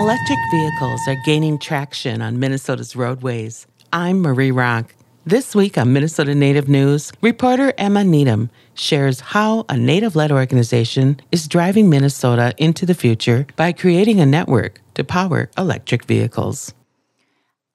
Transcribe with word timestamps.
Electric 0.00 0.38
vehicles 0.50 1.06
are 1.08 1.16
gaining 1.26 1.58
traction 1.58 2.22
on 2.22 2.38
Minnesota's 2.38 2.96
roadways. 2.96 3.66
I'm 3.92 4.22
Marie 4.22 4.50
Rock. 4.50 4.94
This 5.26 5.54
week 5.54 5.76
on 5.76 5.92
Minnesota 5.92 6.34
Native 6.34 6.70
News, 6.70 7.12
reporter 7.20 7.74
Emma 7.76 8.02
Needham 8.02 8.48
shares 8.72 9.20
how 9.20 9.66
a 9.68 9.76
Native 9.76 10.16
led 10.16 10.32
organization 10.32 11.20
is 11.30 11.46
driving 11.46 11.90
Minnesota 11.90 12.54
into 12.56 12.86
the 12.86 12.94
future 12.94 13.46
by 13.56 13.72
creating 13.72 14.20
a 14.20 14.24
network 14.24 14.80
to 14.94 15.04
power 15.04 15.50
electric 15.58 16.06
vehicles. 16.06 16.72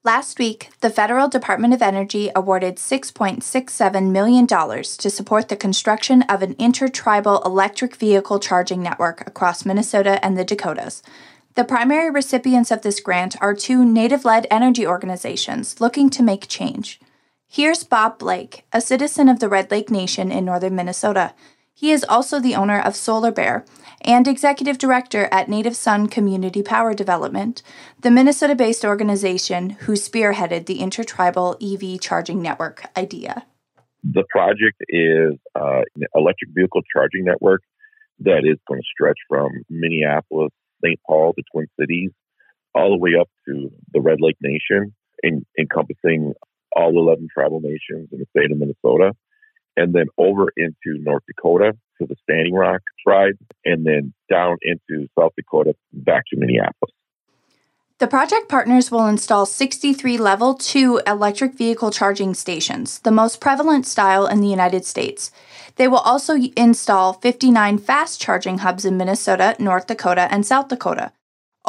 Last 0.02 0.40
week, 0.40 0.70
the 0.80 0.90
Federal 0.90 1.28
Department 1.28 1.74
of 1.74 1.82
Energy 1.82 2.30
awarded 2.34 2.76
$6.67 2.76 4.10
million 4.10 4.46
to 4.48 5.10
support 5.10 5.48
the 5.48 5.56
construction 5.56 6.22
of 6.22 6.42
an 6.42 6.56
intertribal 6.58 7.40
electric 7.42 7.94
vehicle 7.94 8.40
charging 8.40 8.82
network 8.82 9.24
across 9.28 9.64
Minnesota 9.64 10.24
and 10.24 10.36
the 10.36 10.44
Dakotas. 10.44 11.04
The 11.56 11.64
primary 11.64 12.10
recipients 12.10 12.70
of 12.70 12.82
this 12.82 13.00
grant 13.00 13.34
are 13.40 13.54
two 13.54 13.82
Native 13.82 14.26
led 14.26 14.46
energy 14.50 14.86
organizations 14.86 15.80
looking 15.80 16.10
to 16.10 16.22
make 16.22 16.48
change. 16.48 17.00
Here's 17.48 17.82
Bob 17.82 18.18
Blake, 18.18 18.66
a 18.74 18.80
citizen 18.82 19.26
of 19.30 19.40
the 19.40 19.48
Red 19.48 19.70
Lake 19.70 19.90
Nation 19.90 20.30
in 20.30 20.44
northern 20.44 20.76
Minnesota. 20.76 21.32
He 21.72 21.92
is 21.92 22.04
also 22.04 22.38
the 22.38 22.54
owner 22.54 22.78
of 22.78 22.94
Solar 22.94 23.30
Bear 23.32 23.64
and 24.02 24.28
executive 24.28 24.76
director 24.76 25.30
at 25.32 25.48
Native 25.48 25.74
Sun 25.76 26.08
Community 26.08 26.62
Power 26.62 26.92
Development, 26.92 27.62
the 28.02 28.10
Minnesota 28.10 28.54
based 28.54 28.84
organization 28.84 29.70
who 29.70 29.92
spearheaded 29.92 30.66
the 30.66 30.80
intertribal 30.80 31.56
EV 31.62 31.98
charging 32.00 32.42
network 32.42 32.84
idea. 32.98 33.46
The 34.04 34.24
project 34.28 34.76
is 34.90 35.32
uh, 35.58 35.80
an 35.96 36.02
electric 36.14 36.50
vehicle 36.54 36.82
charging 36.92 37.24
network 37.24 37.62
that 38.20 38.42
is 38.44 38.58
going 38.68 38.82
to 38.82 38.86
stretch 38.92 39.18
from 39.26 39.48
Minneapolis, 39.70 40.52
St. 40.84 40.98
Paul, 41.06 41.34
the 41.36 41.42
Twin 41.52 41.66
Cities, 41.78 42.10
all 42.74 42.90
the 42.90 42.98
way 42.98 43.12
up 43.18 43.28
to 43.46 43.70
the 43.92 44.00
Red 44.00 44.18
Lake 44.20 44.36
Nation, 44.40 44.94
in, 45.22 45.44
encompassing 45.58 46.34
all 46.74 46.98
11 46.98 47.28
tribal 47.32 47.60
nations 47.60 48.08
in 48.12 48.18
the 48.18 48.26
state 48.36 48.50
of 48.50 48.58
Minnesota, 48.58 49.12
and 49.76 49.94
then 49.94 50.06
over 50.18 50.48
into 50.56 50.98
North 51.00 51.22
Dakota 51.26 51.72
to 51.98 52.06
the 52.06 52.16
Standing 52.22 52.54
Rock 52.54 52.82
tribe, 53.06 53.36
and 53.64 53.86
then 53.86 54.12
down 54.30 54.56
into 54.62 55.06
South 55.18 55.32
Dakota 55.36 55.74
back 55.92 56.24
to 56.30 56.36
Minneapolis. 56.36 56.92
The 57.98 58.06
project 58.06 58.50
partners 58.50 58.90
will 58.90 59.06
install 59.06 59.46
63 59.46 60.18
level 60.18 60.52
2 60.52 61.00
electric 61.06 61.54
vehicle 61.54 61.90
charging 61.90 62.34
stations, 62.34 62.98
the 62.98 63.10
most 63.10 63.40
prevalent 63.40 63.86
style 63.86 64.26
in 64.26 64.42
the 64.42 64.48
United 64.48 64.84
States. 64.84 65.30
They 65.76 65.88
will 65.88 65.98
also 65.98 66.36
install 66.56 67.12
59 67.12 67.78
fast 67.78 68.20
charging 68.20 68.58
hubs 68.58 68.84
in 68.84 68.96
Minnesota, 68.96 69.56
North 69.58 69.86
Dakota, 69.86 70.28
and 70.30 70.44
South 70.44 70.68
Dakota, 70.68 71.12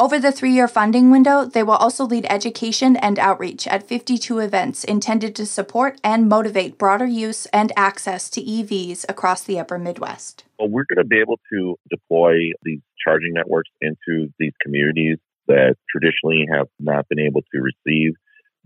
over 0.00 0.20
the 0.20 0.30
three 0.30 0.52
year 0.52 0.68
funding 0.68 1.10
window, 1.10 1.44
they 1.44 1.64
will 1.64 1.72
also 1.72 2.04
lead 2.04 2.24
education 2.30 2.94
and 2.94 3.18
outreach 3.18 3.66
at 3.66 3.82
52 3.82 4.38
events 4.38 4.84
intended 4.84 5.34
to 5.34 5.44
support 5.44 6.00
and 6.04 6.28
motivate 6.28 6.78
broader 6.78 7.04
use 7.04 7.46
and 7.46 7.72
access 7.76 8.30
to 8.30 8.40
EVs 8.40 9.04
across 9.08 9.42
the 9.42 9.58
upper 9.58 9.76
Midwest. 9.76 10.44
Well, 10.56 10.68
we're 10.68 10.84
going 10.84 11.02
to 11.02 11.04
be 11.04 11.18
able 11.18 11.40
to 11.52 11.76
deploy 11.90 12.52
these 12.62 12.78
charging 13.04 13.32
networks 13.32 13.70
into 13.80 14.32
these 14.38 14.52
communities 14.62 15.18
that 15.48 15.74
traditionally 15.90 16.46
have 16.48 16.68
not 16.78 17.08
been 17.08 17.18
able 17.18 17.42
to 17.52 17.60
receive 17.60 18.12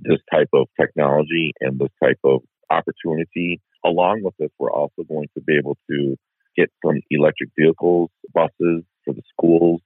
this 0.01 0.19
type 0.31 0.51
of 0.53 0.69
technology 0.79 1.53
and 1.63 1.79
this 1.79 1.89
type 2.03 2.19
of 2.25 2.43
opportunity. 2.69 3.63
Along 3.85 4.23
with 4.23 4.35
this, 4.39 4.51
we're 4.59 4.73
also 4.73 5.03
going 5.09 5.29
to 5.35 5.43
be 5.43 5.57
able 5.59 5.77
to 5.91 6.17
get 6.57 6.71
some 6.85 7.01
electric 7.11 7.51
vehicles, 7.59 8.11
buses 8.33 8.85
for 9.05 9.15
the 9.15 9.23
schools 9.33 9.81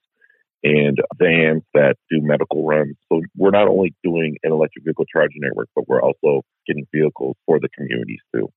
and 0.63 0.99
vans 1.17 1.63
that 1.75 1.97
do 2.11 2.21
medical 2.21 2.67
runs. 2.67 2.97
So 3.11 3.23
we're 3.37 3.51
not 3.51 3.69
only 3.69 3.95
doing 4.03 4.37
an 4.43 4.53
electric 4.53 4.85
vehicle 4.85 5.05
charging 5.13 5.43
network, 5.43 5.69
but 5.75 5.89
we're 5.89 6.03
also 6.03 6.43
getting 6.67 6.87
vehicles 6.93 7.37
for 7.47 7.61
the 7.61 7.69
communities 7.69 8.21
too. 8.35 8.51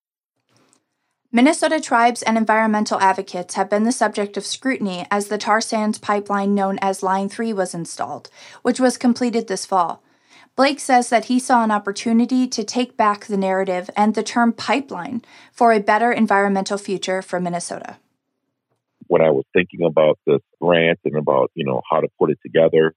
Minnesota 1.32 1.80
tribes 1.80 2.24
and 2.24 2.38
environmental 2.38 3.00
advocates 3.00 3.54
have 3.54 3.70
been 3.70 3.84
the 3.84 3.92
subject 3.92 4.36
of 4.36 4.46
scrutiny 4.46 5.06
as 5.12 5.28
the 5.28 5.38
tar 5.38 5.62
sands 5.62 6.00
pipeline 6.00 6.56
known 6.56 6.80
as 6.82 7.04
Line 7.04 7.30
3 7.30 7.54
was 7.54 7.76
installed, 7.76 8.32
which 8.64 8.80
was 8.80 8.98
completed 8.98 9.48
this 9.48 9.64
fall. 9.64 10.02
Blake 10.60 10.82
says 10.82 11.08
that 11.08 11.26
he 11.32 11.40
saw 11.40 11.64
an 11.64 11.72
opportunity 11.72 12.46
to 12.46 12.66
take 12.66 12.98
back 12.98 13.26
the 13.26 13.38
narrative 13.38 13.90
and 13.96 14.14
the 14.14 14.24
term 14.24 14.52
pipeline 14.52 15.22
for 15.54 15.72
a 15.72 15.80
better 15.80 16.12
environmental 16.12 16.78
future 16.78 17.22
for 17.22 17.40
Minnesota 17.40 17.96
when 19.10 19.22
I 19.22 19.32
was 19.32 19.44
thinking 19.54 19.84
about 19.86 20.20
this 20.26 20.42
grant 20.62 21.00
and 21.04 21.18
about, 21.18 21.52
you 21.56 21.66
know, 21.66 21.82
how 21.90 22.00
to 22.00 22.08
put 22.20 22.30
it 22.30 22.38
together, 22.44 22.94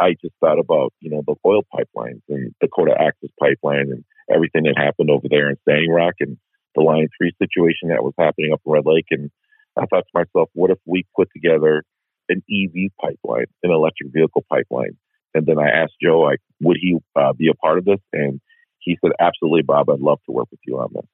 I 0.00 0.16
just 0.20 0.34
thought 0.40 0.58
about, 0.58 0.94
you 1.00 1.10
know, 1.10 1.22
the 1.26 1.36
oil 1.44 1.62
pipelines 1.62 2.22
and 2.28 2.54
Dakota 2.60 2.94
Access 2.98 3.30
Pipeline 3.38 3.92
and 3.92 4.04
everything 4.34 4.62
that 4.64 4.78
happened 4.78 5.10
over 5.10 5.28
there 5.28 5.50
in 5.50 5.56
Standing 5.62 5.90
Rock 5.90 6.14
and 6.20 6.38
the 6.74 6.80
Line 6.80 7.08
3 7.18 7.32
situation 7.38 7.90
that 7.90 8.02
was 8.02 8.14
happening 8.18 8.52
up 8.52 8.62
in 8.64 8.72
Red 8.72 8.86
Lake. 8.86 9.06
And 9.10 9.30
I 9.76 9.84
thought 9.84 10.04
to 10.04 10.24
myself, 10.24 10.48
what 10.54 10.70
if 10.70 10.78
we 10.86 11.04
put 11.14 11.28
together 11.34 11.84
an 12.30 12.42
EV 12.50 12.90
pipeline, 12.98 13.46
an 13.62 13.70
electric 13.70 14.12
vehicle 14.12 14.44
pipeline? 14.50 14.96
And 15.36 15.46
then 15.46 15.58
I 15.58 15.68
asked 15.68 15.94
Joe, 16.02 16.20
like, 16.20 16.40
would 16.60 16.78
he 16.80 16.96
uh, 17.14 17.32
be 17.34 17.48
a 17.48 17.54
part 17.54 17.78
of 17.78 17.84
this? 17.84 18.00
And 18.12 18.40
he 18.78 18.96
said, 19.00 19.12
absolutely, 19.20 19.62
Bob, 19.62 19.90
I'd 19.90 20.00
love 20.00 20.20
to 20.26 20.32
work 20.32 20.48
with 20.50 20.60
you 20.66 20.78
on 20.78 20.88
this. 20.94 21.04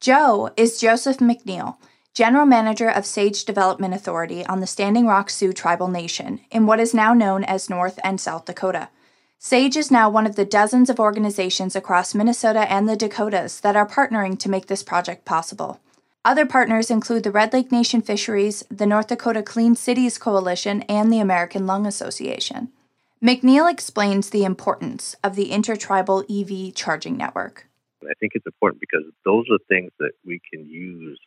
Joe 0.00 0.50
is 0.56 0.80
Joseph 0.80 1.18
McNeil. 1.18 1.76
General 2.14 2.46
Manager 2.46 2.88
of 2.88 3.06
Sage 3.06 3.44
Development 3.44 3.92
Authority 3.92 4.46
on 4.46 4.60
the 4.60 4.66
Standing 4.66 5.06
Rock 5.06 5.30
Sioux 5.30 5.52
Tribal 5.52 5.88
Nation 5.88 6.40
in 6.50 6.66
what 6.66 6.78
is 6.78 6.94
now 6.94 7.12
known 7.12 7.42
as 7.42 7.70
North 7.70 7.98
and 8.04 8.20
South 8.20 8.44
Dakota. 8.44 8.88
SAGE 9.38 9.76
is 9.76 9.90
now 9.90 10.08
one 10.08 10.26
of 10.26 10.36
the 10.36 10.44
dozens 10.44 10.88
of 10.88 10.98
organizations 10.98 11.76
across 11.76 12.14
Minnesota 12.14 12.70
and 12.72 12.88
the 12.88 12.96
Dakotas 12.96 13.60
that 13.60 13.76
are 13.76 13.86
partnering 13.86 14.38
to 14.38 14.48
make 14.48 14.68
this 14.68 14.82
project 14.82 15.24
possible. 15.24 15.80
Other 16.24 16.46
partners 16.46 16.90
include 16.90 17.24
the 17.24 17.30
Red 17.30 17.52
Lake 17.52 17.70
Nation 17.70 18.00
Fisheries, 18.00 18.64
the 18.70 18.86
North 18.86 19.08
Dakota 19.08 19.42
Clean 19.42 19.74
Cities 19.76 20.16
Coalition, 20.16 20.80
and 20.82 21.12
the 21.12 21.20
American 21.20 21.66
Lung 21.66 21.84
Association. 21.86 22.70
McNeil 23.22 23.70
explains 23.70 24.30
the 24.30 24.44
importance 24.44 25.16
of 25.24 25.34
the 25.34 25.50
intertribal 25.50 26.24
EV 26.28 26.74
charging 26.74 27.16
network. 27.16 27.66
I 28.04 28.12
think 28.20 28.32
it's 28.34 28.46
important 28.46 28.80
because 28.80 29.04
those 29.24 29.46
are 29.50 29.58
things 29.68 29.90
that 29.98 30.12
we 30.26 30.40
can 30.52 30.66
use 30.66 31.18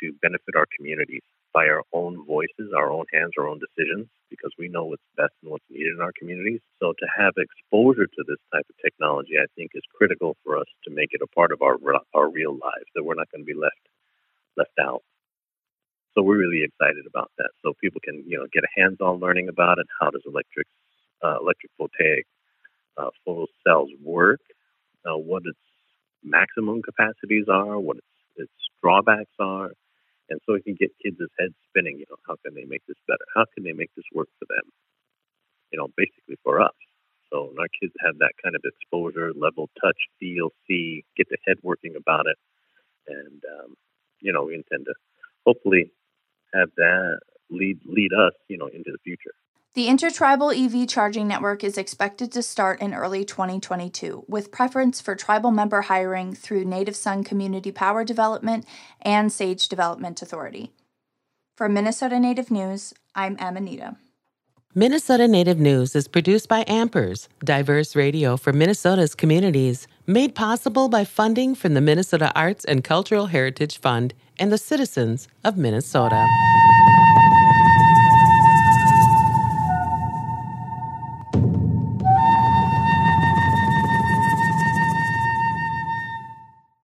to 0.00 0.12
benefit 0.22 0.56
our 0.56 0.66
communities 0.76 1.22
by 1.52 1.68
our 1.68 1.82
own 1.92 2.24
voices, 2.26 2.72
our 2.76 2.90
own 2.90 3.04
hands, 3.12 3.32
our 3.38 3.48
own 3.48 3.60
decisions, 3.60 4.08
because 4.30 4.52
we 4.58 4.68
know 4.68 4.84
what's 4.84 5.02
best 5.16 5.32
and 5.42 5.50
what's 5.50 5.64
needed 5.70 5.92
in 5.96 6.00
our 6.00 6.12
communities. 6.18 6.60
So 6.80 6.92
to 6.92 7.06
have 7.16 7.32
exposure 7.36 8.06
to 8.06 8.22
this 8.28 8.40
type 8.52 8.64
of 8.68 8.76
technology, 8.84 9.40
I 9.40 9.48
think, 9.56 9.72
is 9.74 9.82
critical 9.94 10.36
for 10.44 10.58
us 10.58 10.68
to 10.84 10.90
make 10.94 11.10
it 11.12 11.20
a 11.22 11.26
part 11.34 11.52
of 11.52 11.62
our 11.62 11.76
our 12.14 12.28
real 12.30 12.52
lives. 12.52 12.88
That 12.94 13.04
we're 13.04 13.16
not 13.16 13.30
going 13.30 13.44
to 13.44 13.48
be 13.48 13.58
left 13.58 13.80
left 14.56 14.76
out. 14.80 15.02
So 16.14 16.22
we're 16.22 16.38
really 16.38 16.64
excited 16.64 17.04
about 17.06 17.30
that. 17.36 17.50
So 17.62 17.74
people 17.80 18.00
can, 18.02 18.24
you 18.26 18.38
know, 18.38 18.46
get 18.52 18.64
a 18.64 18.80
hands-on 18.80 19.20
learning 19.20 19.48
about 19.48 19.78
it. 19.78 19.86
How 20.00 20.10
does 20.10 20.22
electric 20.26 20.66
electric 21.46 21.70
voltaic 21.78 22.26
uh, 22.98 23.10
photo 23.24 23.46
cells 23.64 23.90
work? 24.02 24.40
Uh, 25.06 25.16
what 25.16 25.42
its 25.46 25.58
maximum 26.24 26.82
capacities 26.82 27.46
are? 27.48 27.78
What 27.78 27.98
its, 27.98 28.06
its 28.36 28.58
drawbacks 28.82 29.36
are? 29.38 29.70
And 30.28 30.40
so 30.44 30.54
it 30.54 30.64
can 30.64 30.74
get 30.74 30.90
kids' 31.02 31.22
heads 31.38 31.54
spinning, 31.70 31.98
you 31.98 32.06
know, 32.10 32.16
how 32.26 32.34
can 32.44 32.54
they 32.54 32.64
make 32.64 32.82
this 32.88 32.98
better? 33.06 33.24
How 33.34 33.44
can 33.54 33.62
they 33.62 33.72
make 33.72 33.90
this 33.94 34.04
work 34.12 34.28
for 34.38 34.46
them? 34.50 34.66
You 35.70 35.78
know, 35.78 35.88
basically 35.96 36.36
for 36.42 36.60
us. 36.60 36.74
So 37.30 37.52
our 37.58 37.70
kids 37.80 37.94
have 38.04 38.18
that 38.18 38.34
kind 38.42 38.54
of 38.54 38.62
exposure, 38.64 39.32
level, 39.34 39.70
touch, 39.82 39.98
feel, 40.18 40.50
see, 40.66 41.04
get 41.16 41.28
the 41.28 41.38
head 41.46 41.58
working 41.62 41.94
about 41.96 42.26
it. 42.26 42.38
And, 43.06 43.42
um, 43.58 43.74
you 44.20 44.32
know, 44.32 44.44
we 44.44 44.54
intend 44.54 44.86
to 44.86 44.94
hopefully 45.46 45.90
have 46.54 46.70
that 46.76 47.20
lead 47.50 47.78
lead 47.84 48.10
us, 48.12 48.32
you 48.48 48.58
know, 48.58 48.66
into 48.66 48.90
the 48.90 48.98
future. 49.04 49.34
The 49.76 49.88
Intertribal 49.88 50.52
EV 50.52 50.88
charging 50.88 51.28
network 51.28 51.62
is 51.62 51.76
expected 51.76 52.32
to 52.32 52.42
start 52.42 52.80
in 52.80 52.94
early 52.94 53.26
2022, 53.26 54.24
with 54.26 54.50
preference 54.50 55.02
for 55.02 55.14
tribal 55.14 55.50
member 55.50 55.82
hiring 55.82 56.34
through 56.34 56.64
Native 56.64 56.96
Sun 56.96 57.24
Community 57.24 57.70
Power 57.70 58.02
Development 58.02 58.64
and 59.02 59.30
Sage 59.30 59.68
Development 59.68 60.22
Authority. 60.22 60.72
For 61.56 61.68
Minnesota 61.68 62.18
Native 62.18 62.50
News, 62.50 62.94
I'm 63.14 63.36
Needham. 63.36 63.98
Minnesota 64.74 65.28
Native 65.28 65.58
News 65.58 65.94
is 65.94 66.08
produced 66.08 66.48
by 66.48 66.64
Ampers, 66.64 67.28
diverse 67.44 67.94
radio 67.94 68.38
for 68.38 68.54
Minnesota's 68.54 69.14
communities, 69.14 69.86
made 70.06 70.34
possible 70.34 70.88
by 70.88 71.04
funding 71.04 71.54
from 71.54 71.74
the 71.74 71.82
Minnesota 71.82 72.32
Arts 72.34 72.64
and 72.64 72.82
Cultural 72.82 73.26
Heritage 73.26 73.78
Fund 73.78 74.14
and 74.38 74.50
the 74.50 74.56
citizens 74.56 75.28
of 75.44 75.58
Minnesota. 75.58 76.26